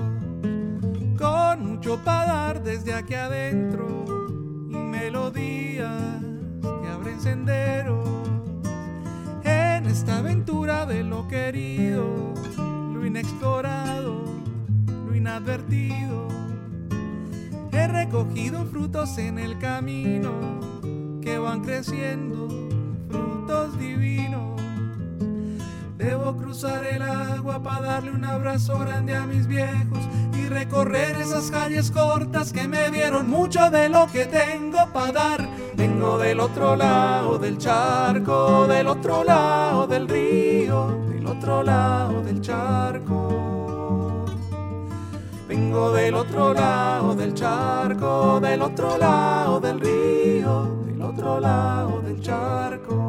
con 1.17 1.67
mucho 1.67 1.99
para 2.05 2.33
dar 2.33 2.63
desde 2.63 2.95
aquí 2.95 3.15
adentro 3.15 4.05
y 4.69 4.77
melodías 4.77 6.23
que 6.61 6.89
abren 6.89 7.21
senderos 7.21 8.09
en 9.45 9.87
esta 9.87 10.19
aventura 10.19 10.87
de 10.87 11.05
lo 11.05 11.29
querido, 11.29 12.35
lo 12.93 13.07
inexplorado, 13.07 14.25
lo 15.07 15.15
inadvertido. 15.15 16.29
He 17.73 17.87
recogido 17.87 18.65
frutos 18.67 19.19
en 19.19 19.39
el 19.39 19.59
camino 19.59 20.61
que 21.21 21.39
van 21.39 21.61
creciendo, 21.63 22.49
frutos 23.09 23.79
divinos. 23.79 24.61
Debo 25.99 26.37
cruzar 26.37 26.85
el 26.87 27.03
agua 27.03 27.63
para 27.63 27.81
darle 27.87 28.11
un 28.11 28.25
abrazo 28.25 28.79
grande 28.79 29.15
a 29.15 29.27
mis 29.27 29.47
viejos 29.47 30.01
recorrer 30.49 31.17
esas 31.17 31.51
calles 31.51 31.91
cortas 31.91 32.53
que 32.53 32.69
me 32.69 32.91
dieron 32.91 33.29
mucho 33.29 33.71
de 33.71 33.89
lo 33.89 34.07
que 34.07 34.27
tengo 34.27 34.79
para 34.93 35.13
dar. 35.13 35.49
Vengo 35.75 36.19
del 36.19 36.41
otro 36.41 36.77
lado 36.77 37.39
del 37.39 37.59
charco, 37.59 38.67
del 38.67 38.87
otro 38.87 39.25
lado 39.25 39.87
del 39.87 40.09
río, 40.09 40.99
del 41.09 41.27
otro 41.27 41.63
lado 41.63 42.23
del 42.23 42.41
charco. 42.41 44.25
Vengo 45.49 45.93
del 45.93 46.15
otro 46.15 46.55
lado 46.55 47.15
del 47.15 47.35
charco, 47.35 48.41
del 48.41 48.63
otro 48.63 48.97
lado 48.97 49.61
del 49.61 49.81
río, 49.81 50.69
del 50.87 51.03
otro 51.03 51.39
lado 51.39 52.01
del 52.01 52.21
charco. 52.21 53.04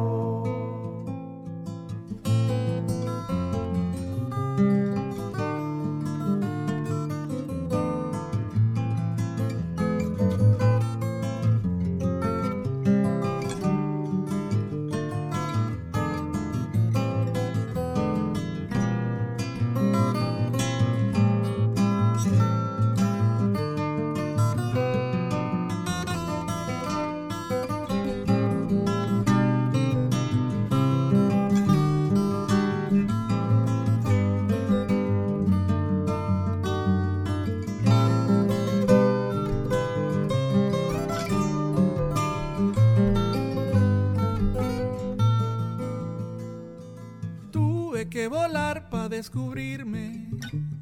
Descubrirme, 49.16 50.28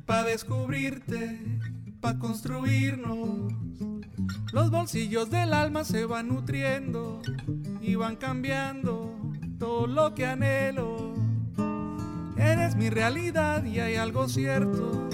para 0.06 0.24
descubrirte, 0.24 1.40
para 2.00 2.18
construirnos. 2.18 3.52
Los 4.52 4.72
bolsillos 4.72 5.30
del 5.30 5.52
alma 5.52 5.84
se 5.84 6.04
van 6.04 6.28
nutriendo 6.28 7.22
y 7.80 7.94
van 7.94 8.16
cambiando 8.16 9.14
todo 9.56 9.86
lo 9.86 10.14
que 10.16 10.26
anhelo. 10.26 11.14
Eres 12.36 12.74
mi 12.74 12.90
realidad 12.90 13.64
y 13.64 13.78
hay 13.78 13.94
algo 13.94 14.28
cierto. 14.28 15.08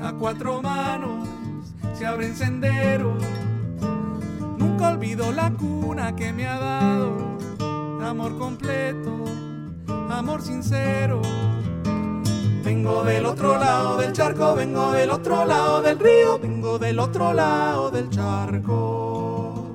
A 0.00 0.12
cuatro 0.12 0.62
manos 0.62 1.28
se 1.98 2.06
abren 2.06 2.36
senderos. 2.36 3.20
Nunca 4.56 4.90
olvido 4.90 5.32
la 5.32 5.50
cuna 5.50 6.14
que 6.14 6.32
me 6.32 6.46
ha 6.46 6.58
dado 6.60 7.38
amor 8.04 8.38
completo 8.38 9.24
amor 10.12 10.42
sincero. 10.42 11.22
Vengo 12.64 13.02
del 13.02 13.26
otro 13.26 13.58
lado 13.58 13.96
del 13.96 14.12
charco, 14.12 14.54
vengo 14.54 14.92
del 14.92 15.10
otro 15.10 15.44
lado 15.44 15.82
del 15.82 15.98
río, 15.98 16.38
vengo 16.38 16.78
del 16.78 17.00
otro 17.00 17.32
lado 17.32 17.90
del 17.90 18.08
charco. 18.08 19.72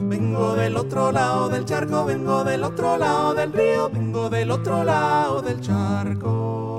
Vengo 0.00 0.54
del 0.54 0.76
otro 0.78 1.12
lado 1.12 1.50
del 1.50 1.66
charco, 1.66 2.06
vengo 2.06 2.42
del 2.42 2.64
otro 2.64 2.96
lado 2.96 3.34
del 3.34 3.52
río, 3.52 3.90
vengo 3.90 4.30
del 4.30 4.50
otro 4.50 4.82
lado 4.82 5.42
del 5.42 5.60
charco. 5.60 6.73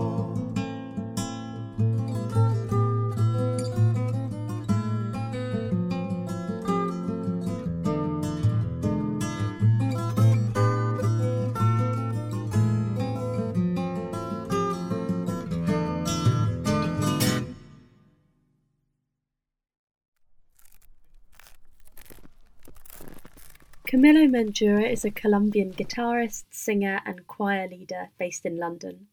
Camilo 24.05 24.29
Menjura 24.29 24.87
is 24.87 25.03
a 25.03 25.09
Colombian 25.09 25.73
guitarist, 25.73 26.43
singer, 26.51 27.01
and 27.07 27.25
choir 27.25 27.67
leader 27.67 28.09
based 28.19 28.45
in 28.45 28.55
London. 28.55 29.07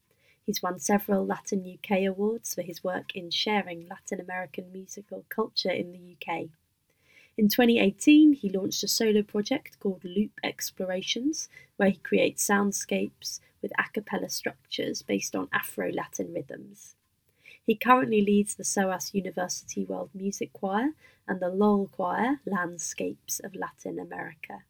He's 0.44 0.62
won 0.62 0.78
several 0.78 1.24
Latin 1.24 1.64
UK 1.64 2.02
awards 2.02 2.54
for 2.54 2.60
his 2.60 2.84
work 2.84 3.16
in 3.16 3.30
sharing 3.30 3.88
Latin 3.88 4.20
American 4.20 4.70
musical 4.70 5.24
culture 5.30 5.70
in 5.70 5.92
the 5.92 6.14
UK. 6.14 6.50
In 7.38 7.48
2018, 7.48 8.34
he 8.34 8.50
launched 8.50 8.84
a 8.84 8.86
solo 8.86 9.22
project 9.22 9.80
called 9.80 10.04
Loop 10.04 10.32
Explorations, 10.44 11.48
where 11.78 11.88
he 11.88 11.96
creates 11.96 12.46
soundscapes 12.46 13.40
with 13.62 13.72
a 13.78 13.90
cappella 13.94 14.28
structures 14.28 15.00
based 15.00 15.34
on 15.34 15.48
Afro 15.54 15.90
Latin 15.90 16.34
rhythms. 16.34 16.96
He 17.64 17.76
currently 17.76 18.20
leads 18.20 18.56
the 18.56 18.64
SOAS 18.64 19.14
University 19.14 19.86
World 19.86 20.10
Music 20.12 20.52
Choir 20.52 20.90
and 21.26 21.40
the 21.40 21.48
LOL 21.48 21.86
Choir 21.86 22.40
Landscapes 22.44 23.40
of 23.42 23.54
Latin 23.54 23.98
America. 23.98 24.64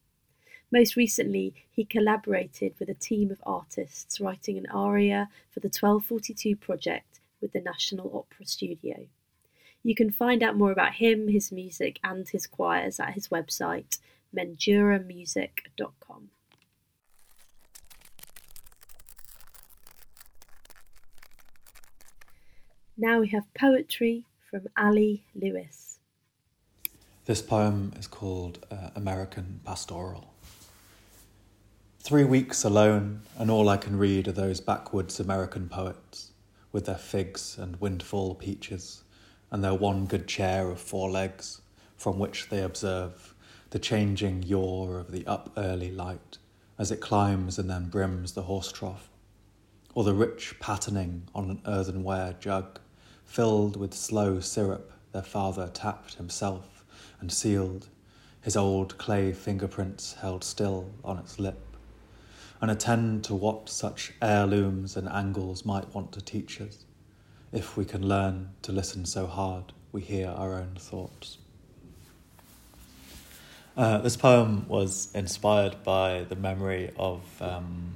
Most 0.72 0.96
recently, 0.96 1.52
he 1.70 1.84
collaborated 1.84 2.72
with 2.78 2.88
a 2.88 2.94
team 2.94 3.30
of 3.30 3.42
artists 3.44 4.18
writing 4.22 4.56
an 4.56 4.66
aria 4.72 5.28
for 5.50 5.60
the 5.60 5.68
1242 5.68 6.56
project 6.56 7.20
with 7.42 7.52
the 7.52 7.60
National 7.60 8.06
Opera 8.16 8.46
Studio. 8.46 9.06
You 9.82 9.94
can 9.94 10.10
find 10.10 10.42
out 10.42 10.56
more 10.56 10.72
about 10.72 10.94
him, 10.94 11.28
his 11.28 11.52
music, 11.52 12.00
and 12.02 12.26
his 12.26 12.46
choirs 12.46 12.98
at 12.98 13.12
his 13.12 13.28
website, 13.28 13.98
menjuramusic.com. 14.34 16.30
Now 22.96 23.20
we 23.20 23.28
have 23.28 23.52
poetry 23.52 24.24
from 24.48 24.68
Ali 24.74 25.24
Lewis. 25.34 25.98
This 27.26 27.42
poem 27.42 27.92
is 27.98 28.06
called 28.06 28.64
uh, 28.70 28.90
American 28.94 29.60
Pastoral. 29.64 30.31
Three 32.04 32.24
weeks 32.24 32.64
alone, 32.64 33.22
and 33.38 33.48
all 33.48 33.68
I 33.68 33.76
can 33.76 33.96
read 33.96 34.26
are 34.26 34.32
those 34.32 34.60
backwoods 34.60 35.20
American 35.20 35.68
poets, 35.68 36.32
with 36.72 36.86
their 36.86 36.96
figs 36.96 37.56
and 37.56 37.80
windfall 37.80 38.34
peaches, 38.34 39.04
and 39.52 39.62
their 39.62 39.72
one 39.72 40.06
good 40.06 40.26
chair 40.26 40.68
of 40.68 40.80
four 40.80 41.08
legs, 41.08 41.60
from 41.96 42.18
which 42.18 42.48
they 42.48 42.60
observe 42.60 43.36
the 43.70 43.78
changing 43.78 44.42
yaw 44.42 44.88
of 44.94 45.12
the 45.12 45.24
up 45.28 45.52
early 45.56 45.92
light 45.92 46.38
as 46.76 46.90
it 46.90 47.00
climbs 47.00 47.56
and 47.56 47.70
then 47.70 47.88
brims 47.88 48.32
the 48.32 48.42
horse 48.42 48.72
trough, 48.72 49.08
or 49.94 50.02
the 50.02 50.12
rich 50.12 50.58
patterning 50.58 51.28
on 51.36 51.50
an 51.50 51.62
earthenware 51.68 52.34
jug 52.40 52.80
filled 53.24 53.76
with 53.76 53.94
slow 53.94 54.40
syrup 54.40 54.90
their 55.12 55.22
father 55.22 55.70
tapped 55.72 56.14
himself 56.14 56.84
and 57.20 57.32
sealed, 57.32 57.86
his 58.40 58.56
old 58.56 58.98
clay 58.98 59.32
fingerprints 59.32 60.14
held 60.14 60.42
still 60.42 60.90
on 61.04 61.16
its 61.16 61.38
lip, 61.38 61.64
and 62.62 62.70
attend 62.70 63.24
to 63.24 63.34
what 63.34 63.68
such 63.68 64.12
heirlooms 64.22 64.96
and 64.96 65.08
angles 65.08 65.64
might 65.64 65.92
want 65.92 66.12
to 66.12 66.20
teach 66.20 66.60
us, 66.60 66.84
if 67.52 67.76
we 67.76 67.84
can 67.84 68.06
learn 68.06 68.50
to 68.62 68.70
listen 68.70 69.04
so 69.04 69.26
hard 69.26 69.72
we 69.90 70.00
hear 70.00 70.28
our 70.28 70.54
own 70.54 70.76
thoughts. 70.78 71.38
Uh, 73.76 73.98
this 73.98 74.16
poem 74.16 74.66
was 74.68 75.10
inspired 75.12 75.82
by 75.82 76.24
the 76.28 76.36
memory 76.36 76.92
of 76.96 77.20
um, 77.42 77.94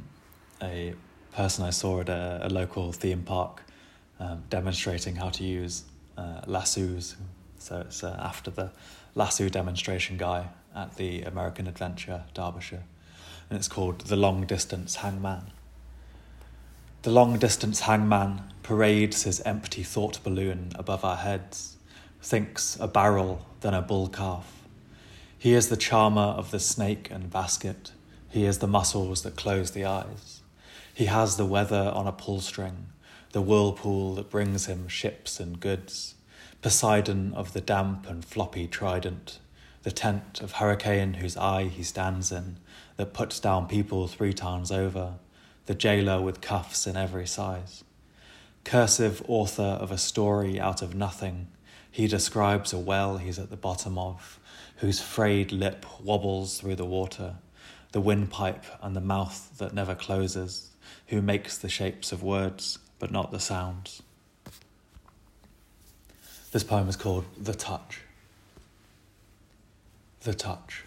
a 0.61 0.95
person 1.33 1.65
I 1.65 1.71
saw 1.71 2.01
at 2.01 2.09
a, 2.09 2.41
a 2.43 2.49
local 2.49 2.93
theme 2.93 3.23
park 3.23 3.63
um, 4.19 4.43
demonstrating 4.51 5.15
how 5.15 5.29
to 5.31 5.45
use 5.45 5.85
uh, 6.19 6.41
lassos. 6.47 7.15
So 7.59 7.83
it's 7.83 8.03
uh, 8.03 8.19
after 8.19 8.51
the 8.51 8.73
lasso 9.15 9.49
demonstration 9.49 10.17
guy 10.17 10.49
at 10.75 10.97
the 10.97 11.23
American 11.23 11.69
Adventure, 11.69 12.25
Derbyshire. 12.35 12.83
And 13.49 13.59
it's 13.59 13.69
called 13.69 14.01
The 14.01 14.17
Long 14.17 14.45
Distance 14.45 14.97
Hangman. 14.97 15.53
The 17.07 17.13
long 17.13 17.39
distance 17.39 17.83
hangman 17.83 18.53
parades 18.65 19.23
his 19.23 19.41
empty 19.43 19.85
thought 19.85 20.25
balloon 20.25 20.73
above 20.75 21.05
our 21.05 21.15
heads, 21.15 21.77
thinks 22.21 22.77
a 22.81 22.89
barrel, 22.89 23.47
then 23.61 23.75
a 23.75 23.81
bull 23.81 24.09
calf. 24.09 24.67
He 25.39 25.55
is 25.55 25.69
the 25.69 25.77
charmer 25.77 26.35
of 26.37 26.51
the 26.51 26.59
snake 26.59 27.09
and 27.13 27.31
basket. 27.31 27.93
He 28.29 28.45
is 28.45 28.59
the 28.59 28.67
muscles 28.67 29.23
that 29.23 29.37
close 29.37 29.71
the 29.71 29.85
eyes. 29.85 30.41
He 30.93 31.05
has 31.05 31.37
the 31.37 31.47
weather 31.47 31.93
on 31.95 32.09
a 32.09 32.13
pull 32.13 32.41
string, 32.41 32.89
the 33.31 33.41
whirlpool 33.41 34.17
that 34.17 34.29
brings 34.29 34.67
him 34.67 34.89
ships 34.89 35.39
and 35.39 35.61
goods, 35.61 36.17
Poseidon 36.61 37.35
of 37.35 37.53
the 37.53 37.61
damp 37.61 38.09
and 38.09 38.25
floppy 38.25 38.67
trident, 38.67 39.39
the 39.85 39.93
tent 39.93 40.41
of 40.41 40.55
hurricane 40.55 41.15
whose 41.15 41.37
eye 41.37 41.69
he 41.69 41.85
stands 41.85 42.33
in, 42.33 42.57
that 42.97 43.13
puts 43.13 43.41
down 43.41 43.69
people 43.69 44.09
three 44.09 44.33
times 44.33 44.73
over, 44.73 45.15
the 45.67 45.75
jailer 45.75 46.21
with 46.21 46.41
cuffs 46.41 46.87
in 46.87 46.97
every 46.97 47.27
size. 47.27 47.85
Cursive 48.65 49.23
author 49.29 49.63
of 49.63 49.91
a 49.91 49.99
story 49.99 50.59
out 50.59 50.83
of 50.83 50.95
nothing, 50.95 51.49
he 51.91 52.07
describes 52.07 52.73
a 52.73 52.79
well 52.79 53.19
he's 53.19 53.39
at 53.39 53.51
the 53.51 53.57
bottom 53.57 53.99
of, 53.99 54.41
whose 54.77 55.01
frayed 55.01 55.53
lip 55.53 55.87
wobbles 56.03 56.59
through 56.59 56.77
the 56.77 56.85
water, 56.85 57.37
the 57.93 58.01
windpipe 58.01 58.65
and 58.83 58.95
the 58.95 59.01
mouth 59.01 59.57
that 59.59 59.75
never 59.75 59.95
closes, 59.95 60.71
who 61.09 61.23
makes 61.23 61.59
the 61.59 61.69
shapes 61.69 62.13
of 62.13 62.23
words 62.23 62.79
but 62.99 63.11
not 63.11 63.31
the 63.31 63.41
sounds. 63.41 64.03
This 66.53 66.65
poem 66.65 66.89
is 66.89 66.97
called 66.97 67.27
The 67.39 67.55
Touch. 67.55 68.01
The 70.21 70.33
Touch. 70.33 70.86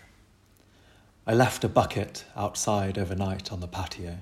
I 1.29 1.33
left 1.33 1.63
a 1.63 1.69
bucket 1.69 2.25
outside 2.35 2.97
overnight 2.97 3.51
on 3.51 3.59
the 3.59 3.67
patio. 3.67 4.17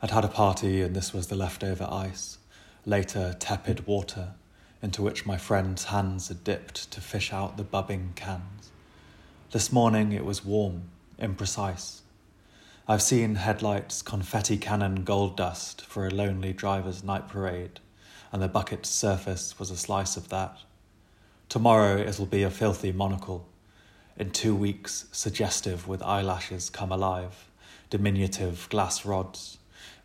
I'd 0.00 0.12
had 0.12 0.24
a 0.24 0.28
party 0.28 0.80
and 0.80 0.94
this 0.94 1.12
was 1.12 1.26
the 1.26 1.34
leftover 1.34 1.88
ice, 1.90 2.38
later 2.86 3.34
tepid 3.40 3.84
water, 3.84 4.34
into 4.80 5.02
which 5.02 5.26
my 5.26 5.36
friend's 5.36 5.86
hands 5.86 6.28
had 6.28 6.44
dipped 6.44 6.88
to 6.92 7.00
fish 7.00 7.32
out 7.32 7.56
the 7.56 7.64
bubbing 7.64 8.12
cans. 8.14 8.70
This 9.50 9.72
morning 9.72 10.12
it 10.12 10.24
was 10.24 10.44
warm, 10.44 10.82
imprecise, 11.18 12.02
I've 12.86 13.02
seen 13.02 13.34
headlights, 13.34 14.00
confetti 14.00 14.56
cannon, 14.56 15.02
gold 15.02 15.36
dust 15.36 15.82
for 15.82 16.06
a 16.06 16.14
lonely 16.14 16.52
driver's 16.52 17.02
night 17.02 17.26
parade, 17.26 17.80
and 18.30 18.40
the 18.40 18.46
bucket's 18.46 18.88
surface 18.88 19.58
was 19.58 19.72
a 19.72 19.76
slice 19.76 20.16
of 20.16 20.28
that. 20.28 20.58
Tomorrow 21.48 21.96
it'll 21.96 22.24
be 22.24 22.44
a 22.44 22.50
filthy 22.50 22.92
monocle. 22.92 23.48
In 24.20 24.32
two 24.32 24.54
weeks, 24.54 25.06
suggestive 25.12 25.88
with 25.88 26.02
eyelashes 26.02 26.68
come 26.68 26.92
alive, 26.92 27.48
diminutive 27.88 28.68
glass 28.68 29.06
rods, 29.06 29.56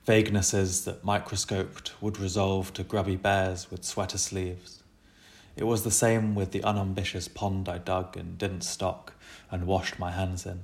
vaguenesses 0.08 0.86
that 0.86 1.04
microscoped 1.04 2.02
would 2.02 2.18
resolve 2.18 2.72
to 2.76 2.84
grubby 2.86 3.18
bears 3.18 3.70
with 3.70 3.84
sweater 3.84 4.18
sleeves. 4.18 4.82
It 5.58 5.66
was 5.66 5.84
the 5.84 5.92
same 5.92 6.34
with 6.34 6.54
the 6.54 6.64
unambitious 6.64 7.28
pond 7.28 7.68
I 7.68 7.78
dug 7.78 8.16
and 8.16 8.38
didn't 8.38 8.62
stock 8.62 9.16
and 9.52 9.68
washed 9.68 10.00
my 10.00 10.12
hands 10.12 10.46
in. 10.46 10.62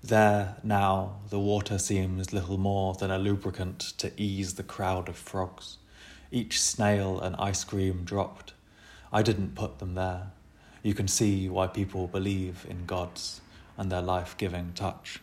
There, 0.00 0.58
now, 0.62 1.16
the 1.30 1.40
water 1.40 1.78
seems 1.78 2.32
little 2.32 2.58
more 2.58 2.94
than 2.94 3.10
a 3.10 3.18
lubricant 3.18 3.80
to 3.98 4.12
ease 4.16 4.54
the 4.54 4.62
crowd 4.62 5.08
of 5.08 5.16
frogs. 5.16 5.78
Each 6.30 6.62
snail 6.62 7.18
and 7.18 7.34
ice 7.40 7.64
cream 7.64 8.04
dropped. 8.04 8.52
I 9.12 9.22
didn't 9.22 9.56
put 9.56 9.80
them 9.80 9.96
there. 9.96 10.30
You 10.82 10.94
can 10.94 11.08
see 11.08 11.48
why 11.48 11.66
people 11.66 12.06
believe 12.06 12.66
in 12.68 12.86
gods 12.86 13.40
and 13.76 13.90
their 13.90 14.02
life 14.02 14.36
giving 14.36 14.72
touch. 14.74 15.20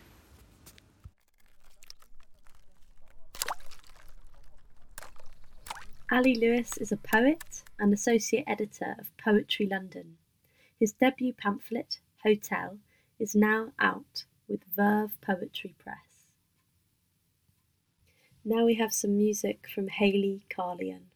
Ali 6.11 6.35
Lewis 6.35 6.77
is 6.77 6.91
a 6.91 6.97
poet 6.97 7.63
and 7.79 7.93
associate 7.93 8.43
editor 8.47 8.95
of 8.99 9.15
Poetry 9.17 9.67
London. 9.67 10.17
His 10.79 10.93
debut 10.93 11.33
pamphlet, 11.33 11.99
Hotel, 12.23 12.77
is 13.17 13.33
now 13.33 13.71
out 13.79 14.25
with 14.47 14.61
Verve 14.75 15.19
Poetry 15.21 15.73
Press. 15.79 16.25
Now 18.43 18.65
we 18.65 18.75
have 18.75 18.93
some 18.93 19.17
music 19.17 19.67
from 19.73 19.87
Hayley 19.87 20.45
Carlion. 20.49 21.07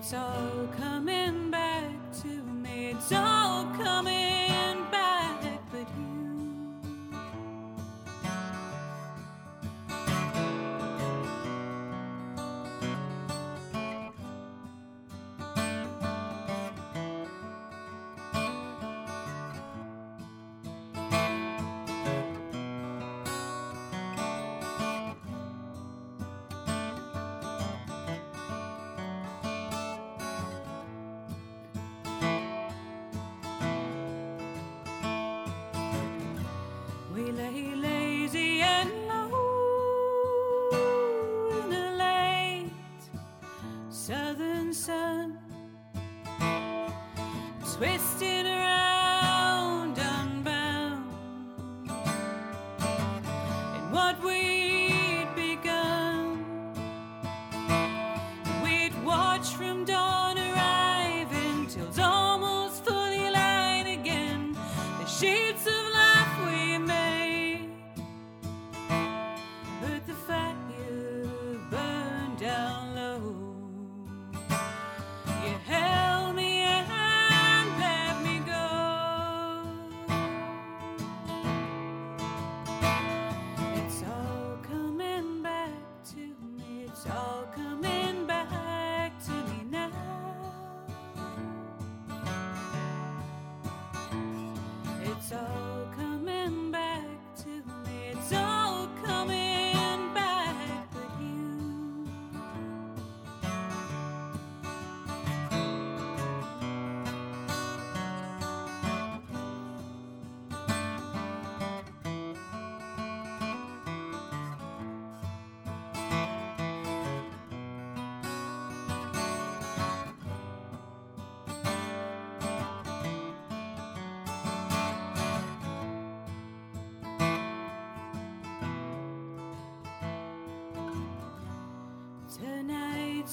It's 0.00 0.14
all 0.14 0.68
coming 0.76 1.50
back 1.50 1.90
to 2.22 2.28
me. 2.28 2.92
It's 2.92 3.10
all 3.10 3.37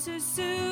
so 0.06 0.20
soon. 0.20 0.65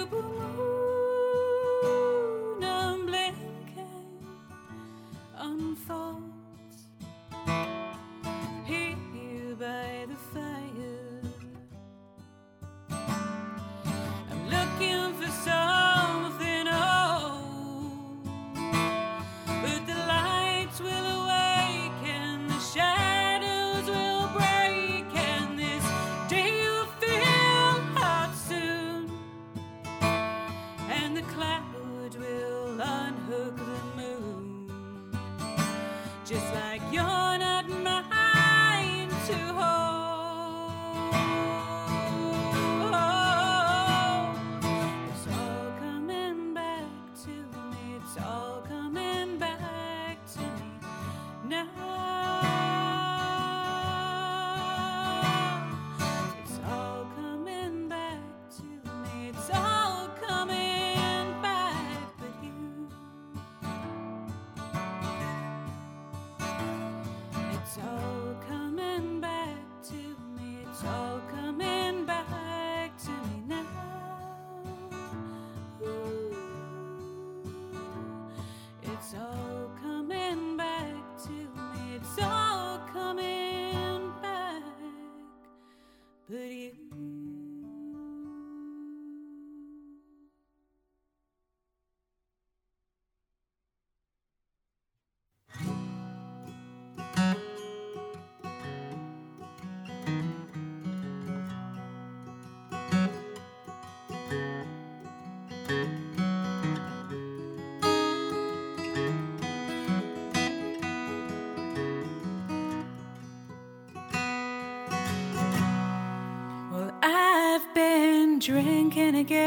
drinking 118.40 119.16
again 119.16 119.44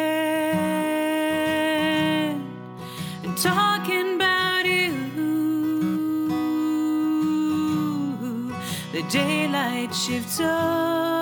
and 3.25 3.37
talking 3.37 4.17
about 4.17 4.67
you. 4.67 4.93
The 8.93 9.03
daylight 9.11 9.95
shifts 9.95 10.41
over. 10.41 11.16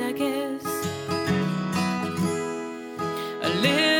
I 0.00 0.12
guess. 0.12 0.64
A 3.42 3.48
little 3.60 3.91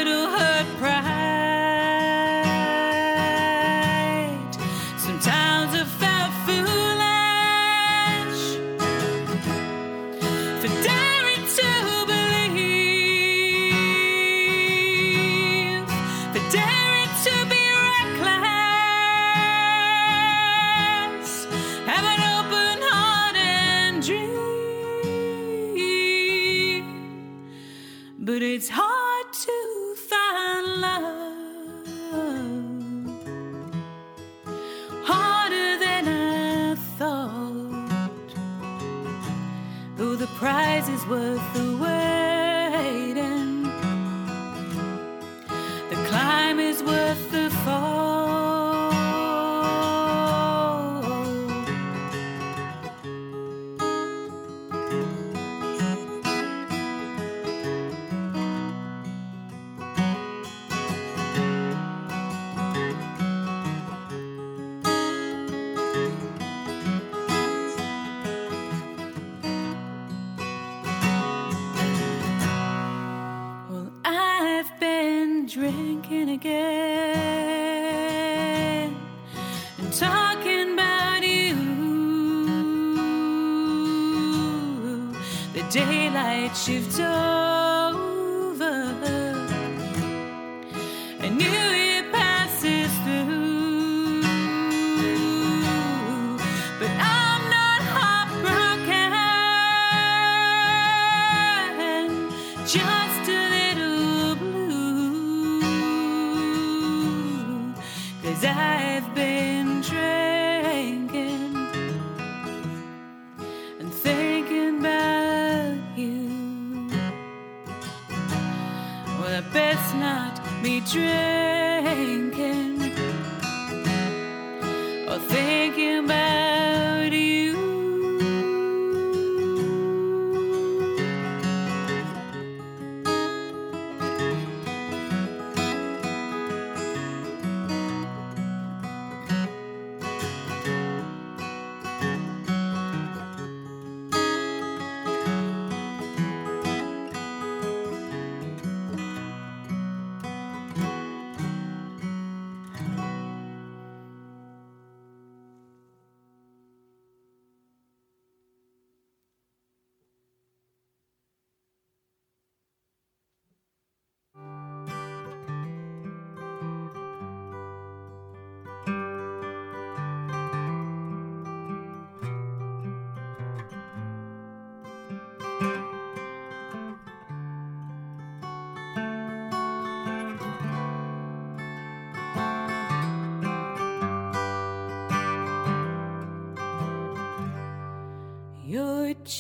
drinking 75.52 76.30
again 76.30 76.56
and 79.78 79.92
talking 79.92 80.72
about 80.72 81.22
you. 81.22 81.54
The 85.52 85.62
daylight 85.70 86.56
shift 86.56 86.98
over, 86.98 87.61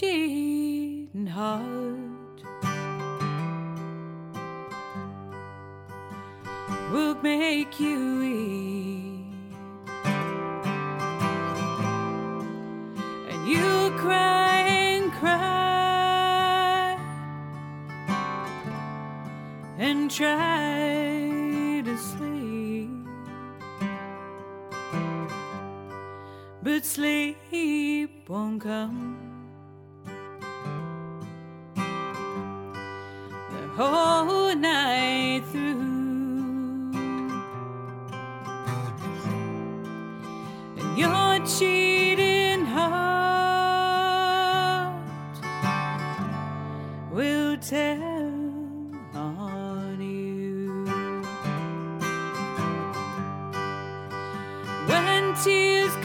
Cheating 0.02 1.26
heart 1.28 2.42
will 6.90 7.14
make 7.22 7.78
you 7.78 8.18
weep, 8.18 9.24
and 13.30 13.46
you 13.46 13.92
cry 13.98 14.62
and 14.66 15.12
cry 15.12 16.98
and 19.78 20.10
try 20.10 21.80
to 21.84 21.96
sleep. 21.96 22.90
but 26.64 26.84
sleep 26.84 28.28
won't 28.28 28.60
come. 28.60 29.31
Tears 55.34 55.96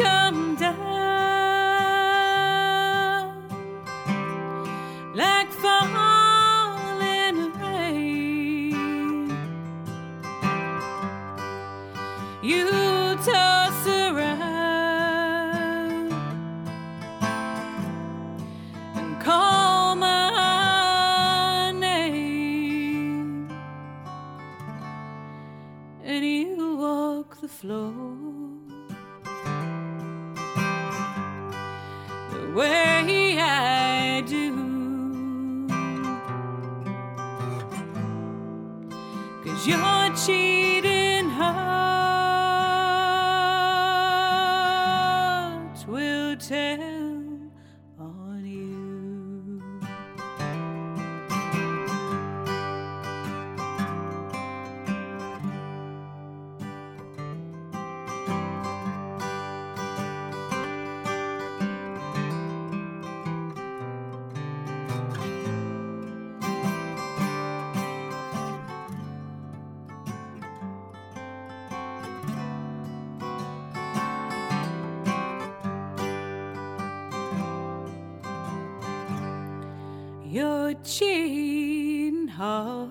aching 81.08 82.28
heart 82.28 82.90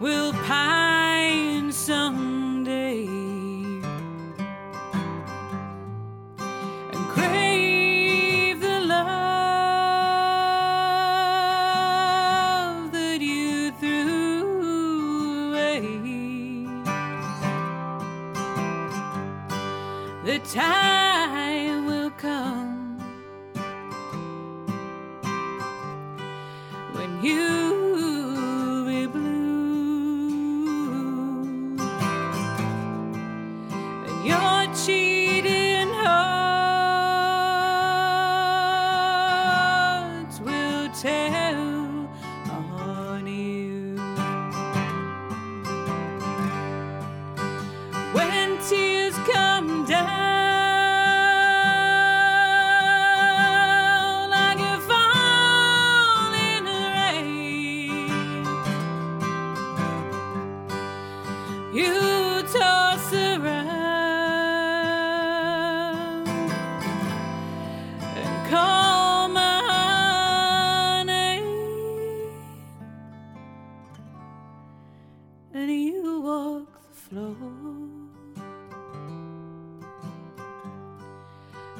will 0.00 0.32
pine 0.32 1.72
someday. 1.72 3.06
and 6.92 7.04
crave 7.14 8.60
the 8.60 8.80
love 8.80 9.02
that 12.92 13.20
you 13.20 13.72
threw 13.72 15.50
away. 15.50 15.80
The 20.24 20.38
time 20.52 20.93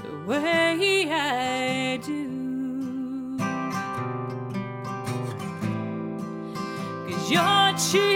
the 0.03 0.13
way 0.27 1.09
I 1.11 1.97
do. 1.99 3.39
Cause 7.07 7.31
you're 7.31 7.73
cheating 7.79 8.14